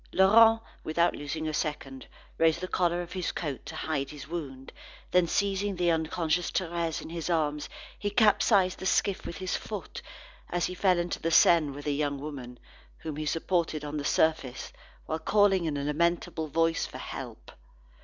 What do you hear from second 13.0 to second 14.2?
he supported on the